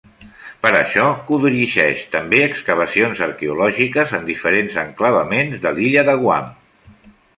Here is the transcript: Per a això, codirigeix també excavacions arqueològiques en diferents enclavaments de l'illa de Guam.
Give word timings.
Per 0.61 0.69
a 0.69 0.77
això, 0.77 1.03
codirigeix 1.27 2.01
també 2.15 2.39
excavacions 2.45 3.21
arqueològiques 3.27 4.15
en 4.21 4.27
diferents 4.31 4.79
enclavaments 4.85 5.63
de 5.67 5.75
l'illa 5.77 6.07
de 6.09 6.17
Guam. 6.25 6.51